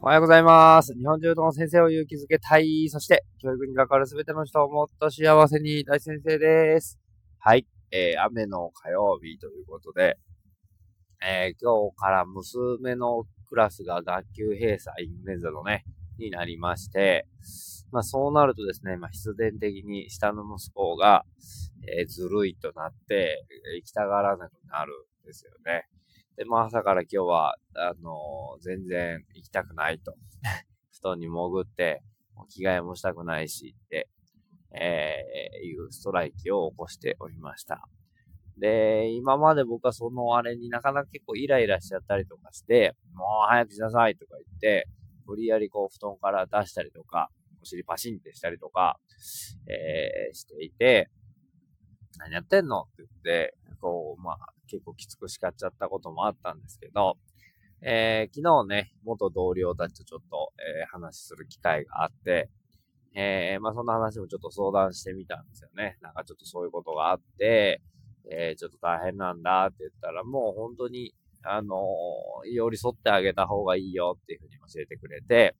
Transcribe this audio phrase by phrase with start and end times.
[0.00, 0.94] おはようございます。
[0.94, 2.88] 日本中の先生を勇気づけたい。
[2.88, 7.00] そして、教育に関わるすべての人をもっと幸せに大先生です。
[7.40, 7.66] はい。
[7.90, 10.16] えー、雨の火曜日ということで、
[11.20, 15.84] えー、今日から娘のクラスが学級閉鎖、インフルエンザのね、
[16.16, 17.26] になりまして、
[17.90, 21.24] まあそうなるとですね、まあ必然的に下の息子が、
[21.98, 23.44] えー、ずるいとなって、
[23.74, 24.92] 行きたがらなくなる
[25.24, 25.88] んですよね。
[26.38, 30.14] で、まあ朝から今日は、あのー、全然行きたくないと。
[30.92, 32.00] 布団に潜って、
[32.48, 34.08] 着替えもしたくないしって、
[34.80, 37.82] えー、いうストライキを起こしておりました。
[38.56, 44.86] で、今まで僕はそのあれになかなか結構イライラしちゃったりとかして、もう早くしなさいとか言って、
[45.26, 47.30] 無理やりこう布団から出したりとか、
[47.60, 49.00] お尻パシンってしたりとか、
[49.66, 51.10] えー、していて、
[52.16, 52.82] 何やってんの？
[52.82, 57.16] って言って、こう、まあ、結構きつく叱っちゃったこともあったんですけど、
[57.82, 62.50] えー、昨日ね、元同僚たちとちょっと、えー、話する機会があって、
[63.14, 65.98] えー、まあそんな話もちょっと相談してみたんですよね。
[66.00, 67.80] なんかちょっとそういうことがあって、
[68.30, 71.76] え、ちょっと大変なんだって言ったら、もう本当に、あの、
[72.44, 75.56] 寄り添ってあげた方がいいよっていうふうに教えてくれて、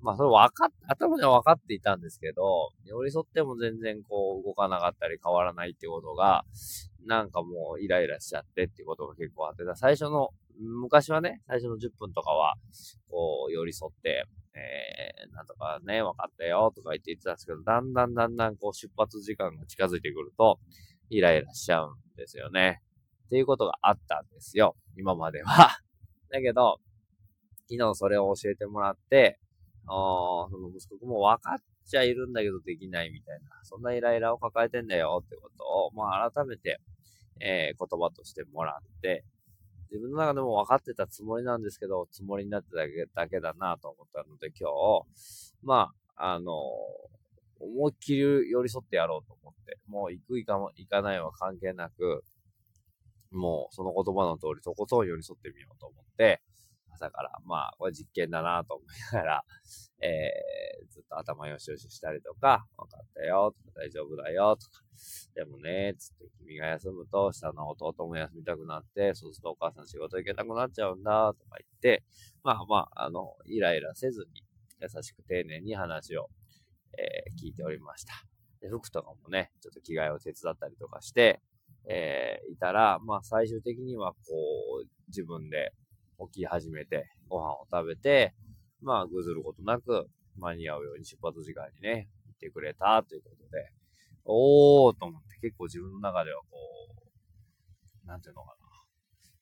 [0.00, 6.44] まあそれ分かっ、頭では分かっていたんですけど、寄り添っても全然こう動かなかったり変わらないってことが、
[7.06, 12.54] なんかもうイライラしちゃってっていうことが結構あって、最初の、昔はね、最初の10分とかは、
[13.10, 20.58] こう寄り添って、えー、なんとかね、分かったよとか言って言ってたんですけど、だんだんだんだんこう出発時間が近づいてくると、
[21.10, 22.82] イライラしちゃうんですよね。
[23.26, 24.76] っていうことがあったんですよ。
[24.96, 25.78] 今までは。
[26.30, 26.78] だけど、
[27.70, 29.38] 昨日それを教えてもらって、
[29.88, 36.80] ああその息子も分かっちゃいるんだけどできないみたいな、そんなイライラを抱えてんだよってことを、まあ改めて、
[37.40, 39.24] えー、言葉としてもらって、
[39.90, 46.52] 自分の中でも分かってたつもりなんですけど、つもりになってただけだけだなと思ったので今日、まあ、あの
[47.60, 52.22] 思いっきり寄り添ってやろうと思って、もう行く行か行かないは関係なく、
[53.30, 56.40] もうその言葉の通りとことん寄り添ってみようと思って、
[56.94, 59.44] 朝から、まあ、これ実験だなと思いながら、
[60.00, 64.82] えー、ずっと頭よしよししたりとか、分かったよ、とか大丈夫だよ、とか、
[65.34, 72.04] でもね、つって君が休むと、下の弟も休みたくなって、そうするとお母さん仕事行けなくなっちゃうんだ、とか言って、
[72.42, 74.44] まあまあ、あの、イライラせずに、
[74.80, 76.28] 優しく丁寧に話を、
[76.96, 78.12] えー、聞いておりました。
[78.60, 81.40] で、服とかもね、ちょっと着替えを手伝ったりとかして、
[81.88, 84.18] えー、いたら、まあ最終的にはこ
[84.84, 85.72] う、自分で
[86.32, 88.34] 起き始めて、ご飯を食べて、
[88.82, 90.08] まあ、ぐずることなく、
[90.38, 93.72] 間に合うように出発時間にね、行ってくれたということで、
[94.24, 96.58] おーと思って結構自分の中ではこ
[98.04, 98.54] う、なんていうのかな。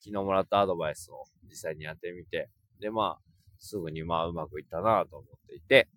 [0.00, 2.48] 昨日もらったアドバイスを実際にやってみて、
[2.80, 3.20] で、まあ、
[3.58, 5.88] すぐにまあうまくいったなと思っていて、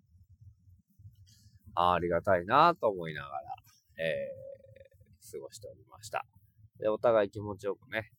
[1.74, 3.34] あありがたいなと思いながら、
[3.98, 6.26] えー、過ごしておりました。
[6.78, 8.10] で、お互い気持ちよくね、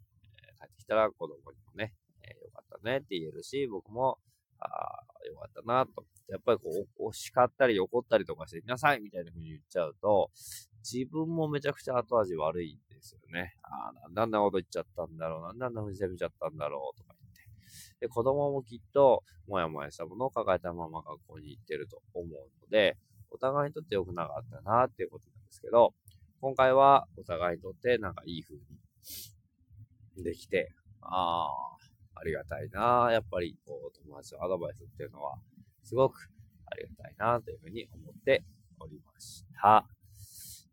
[0.59, 1.93] 帰ってきたら子供にもね、
[2.83, 4.19] ねって言えるし、僕も、
[4.59, 6.05] ああ、よかったなと。
[6.27, 10.31] やっぱりこう、お叱ったり怒ったりとかしてき、なさいみたいな風に言っちゃうと、
[10.83, 13.55] 自分もめちゃくちゃ後味悪いんですよね。
[13.63, 17.41] ああ、なんであんなこと言っちゃったんだろう、なんであんな風に責めちゃったんだろう、とか言って。
[18.01, 22.29] で、子供もきっと、もやもやしたものを抱えたまま学校に行ってると思う
[22.61, 22.97] ので、
[23.29, 25.93] お互いにとって良くなかったなっていうことなんですけど、
[26.41, 28.55] 今回はお互いにとってなんかいい風
[30.17, 30.71] にできて、
[31.01, 31.77] ああ、
[32.21, 35.39] ありがたいなやっぱり、こう、友達のアドバイスっていうのは、
[35.81, 36.29] すごく
[36.67, 38.43] ありがたいなというふうに思って
[38.79, 39.87] おりました。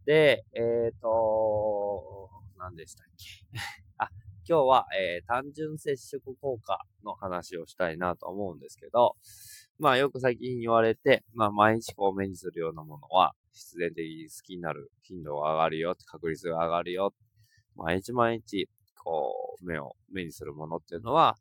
[0.04, 0.60] で、え
[0.94, 2.28] っ、ー、と、
[2.58, 3.24] 何でしたっけ？
[3.96, 4.10] あ、
[4.46, 9.16] 今日は、えー、単純接触効果の話をしたいなと思うんですけど、
[9.78, 17.14] まあよく最近言われて、まあ毎日こう目にするようなものは必然的に好きになる頻度が上がるよ、確率が上がるよ。
[17.76, 18.68] 毎日毎日
[19.08, 21.36] こう、目を、目にするものっていうのは、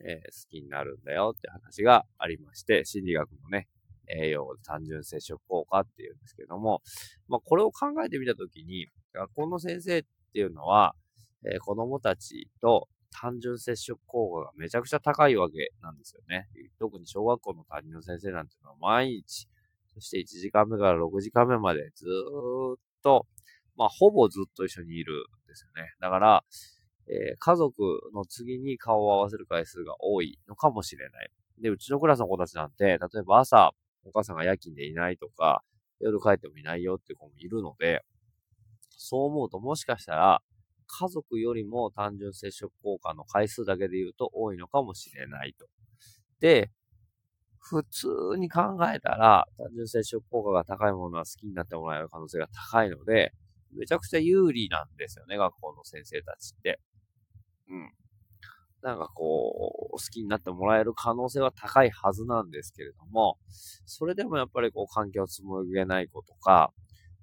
[0.00, 3.66] えー、好きになるんだよって話がありまして、心理学のね、
[4.06, 6.80] 栄養単純接触効果っていうんですけども、
[7.26, 10.94] まあ、これを考えてみたときに、学校の先生っていうのは、
[11.44, 16.46] えー、子供たちと単純接触効果がめちゃくちゃ高いわけなんですよね。
[16.78, 19.48] 特に小学校の担任の先生なんていうのは毎日、
[19.94, 23.26] そして1時間目から6時間目までずっと、
[23.76, 25.14] まあ、ほぼずっと一緒にいる
[25.44, 25.94] んですよね。
[26.00, 26.44] だから、
[27.08, 27.82] えー、家族
[28.14, 31.30] の次に顔を合わせる回数が多いのかもしれない。
[31.60, 33.72] で、うちのクラスの子たちなんて、例えば朝、
[34.04, 35.62] お母さんが夜勤でいないとか、
[36.00, 38.02] 夜帰ってもいないよって子もいるので、
[38.90, 40.42] そう思うともしかしたら、
[40.86, 45.66] 家族よりも単純接触効果の回数だけで言うと多いのかもしれないと。
[46.40, 46.70] で、
[47.58, 48.08] 普通
[48.38, 53.32] に考えたら、単純接触効果が高いものは好きになってもらえる可能性が高いので、
[53.72, 56.80] めちゃくちゃ有利なんですよね、学校の先生たちって。
[58.82, 63.38] なんかこう、好きになってもらえる可能性は高いはずなんですけれども、
[63.86, 66.72] それでもやっぱりこう環境を紡げない子とか、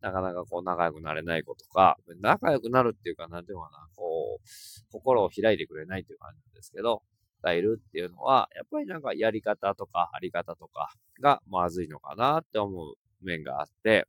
[0.01, 7.01] なかなかこう仲良くなれない子とか、仲良くなるっていうか、なんていうかな、こう、心を開いてくれないっていう感じなんですけど、
[7.41, 10.91] がいるっていうのは、やっぱりなんかやり方とかあり方とか
[11.21, 14.07] がまずいのかなって思う面があって、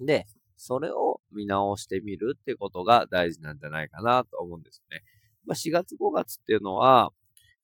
[0.00, 0.26] で、
[0.56, 5.02] それを見直してみるってことが大事なんじゃないかなと思うんですよね。
[5.46, 7.12] まあ、4月5月っていうのは、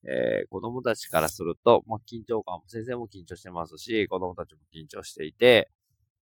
[0.04, 5.70] えー、子供たちからすると、まあ、緊張感も、先生も緊張してますし、子供たちも緊張していて、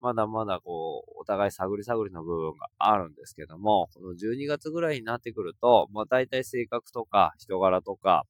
[0.00, 8.24] まだまだこう、お互い探り探りの部分があるんですけども、この12月ぐらいになってくると、まあ大体性格とか人柄とか、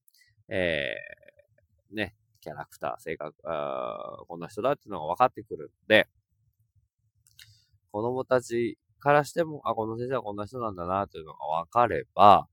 [0.48, 6.08] えー、ね、キャラクター、性格、あこんな人だっていうのが分かってくるんで、
[7.92, 12.48] 子供たちからしても、あ、この先生はこんな人なんだなというのが分かれば、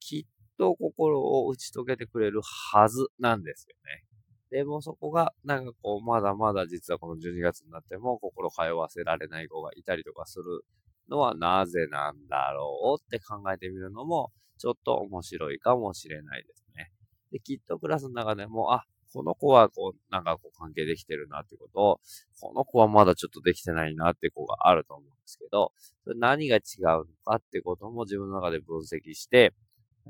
[0.00, 4.04] きっと心を打ち解けてくれるはずなんですよね。
[4.50, 10.64] でもそこが、なんかこう、まだまだ実はこの12月になっても心通わせられない子がいたりとかする
[11.08, 16.90] のはなぜなんだろうって考えてみるのも、ちょっと面白いかもしれないですね。
[17.30, 22.00] で、きっとクラスの中でも、あ、この子はこう、なんかこう関係できてるなってことを、
[22.40, 25.72] この子はまだちょっとできてないなって子があると思うんですけど、
[26.16, 29.52] 何が違うのかってことも自分の中で分析して、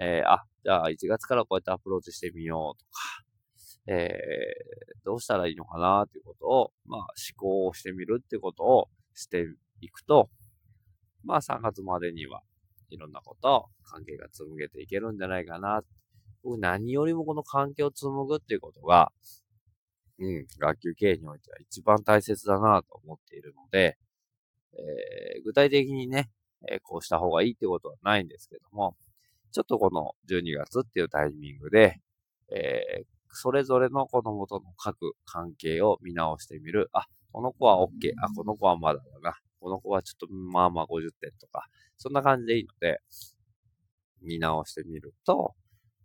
[0.01, 2.91] えー、あ、じゃあ1月からこうやってアプローチしてみようとか、
[3.87, 9.45] えー、どうしたらいいのかなっていうことを、まあ、思考をしてみるっていうことをして
[9.81, 10.31] いくと、
[11.23, 12.41] まあ、3月までには
[12.89, 15.83] いろんなことを関係が紡げていけるんじゃないかな。
[16.43, 19.13] 僕何よりもこの関係を紡ぐっていうことが、
[20.19, 23.99] うん、学級経営においては一番大切だなと思っているので、
[24.73, 26.31] えー、具体的にね、
[26.71, 28.97] えー、こうした方がいいってことはないんですけども、
[29.53, 32.01] ちょっとこの12月っていうタイミングで、
[32.53, 36.89] えー、それぞれの子供との各関係を見直してみる。
[36.93, 38.13] あ、この子は OK。
[38.23, 39.37] あ、この子はまだだな。
[39.61, 41.67] この子はちょっとまあまあ50点とか、
[41.99, 43.01] そんな感じでいいので、
[44.23, 45.55] 見直してみると、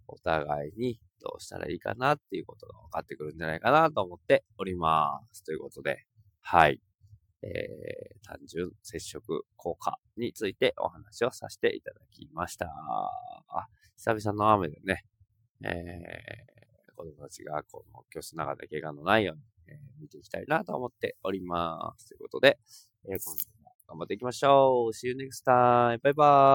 [0.08, 5.44] お互いにどうしたらいいかなっていうことが分かってくるんじゃないかなと思っております。
[5.44, 6.06] ということで、
[6.42, 6.80] はい。
[7.46, 12.68] えー、単純接触効果についてお話をさせていただきました。
[13.50, 15.04] あ、久々の雨でね、
[15.64, 22.08] えー、子供たちがこの教室の中で怪我のないように、えー、見ていきたいなと思っております。
[22.08, 22.58] ということで、
[23.08, 24.94] えー、今度も頑張っていきましょう。
[24.94, 26.00] See you next time.
[26.02, 26.54] バイバーイ。